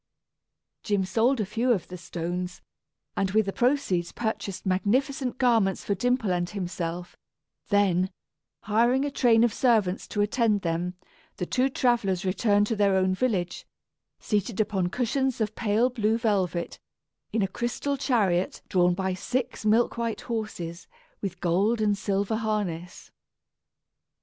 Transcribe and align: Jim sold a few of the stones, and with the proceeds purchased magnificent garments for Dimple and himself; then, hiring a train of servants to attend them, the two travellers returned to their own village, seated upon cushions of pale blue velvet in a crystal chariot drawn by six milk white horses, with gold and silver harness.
Jim 0.81 1.05
sold 1.05 1.39
a 1.39 1.45
few 1.45 1.71
of 1.71 1.87
the 1.87 1.95
stones, 1.95 2.63
and 3.15 3.29
with 3.29 3.45
the 3.45 3.53
proceeds 3.53 4.11
purchased 4.11 4.65
magnificent 4.65 5.37
garments 5.37 5.85
for 5.85 5.93
Dimple 5.93 6.31
and 6.33 6.49
himself; 6.49 7.15
then, 7.69 8.09
hiring 8.63 9.05
a 9.05 9.11
train 9.11 9.43
of 9.43 9.53
servants 9.53 10.07
to 10.07 10.21
attend 10.21 10.61
them, 10.61 10.95
the 11.37 11.45
two 11.45 11.69
travellers 11.69 12.25
returned 12.25 12.65
to 12.65 12.75
their 12.75 12.95
own 12.95 13.13
village, 13.13 13.67
seated 14.19 14.59
upon 14.59 14.87
cushions 14.87 15.39
of 15.39 15.53
pale 15.53 15.87
blue 15.91 16.17
velvet 16.17 16.79
in 17.31 17.43
a 17.43 17.47
crystal 17.47 17.95
chariot 17.95 18.63
drawn 18.69 18.95
by 18.95 19.13
six 19.13 19.63
milk 19.67 19.99
white 19.99 20.21
horses, 20.21 20.87
with 21.21 21.39
gold 21.39 21.79
and 21.79 21.95
silver 21.95 22.37
harness. 22.37 23.11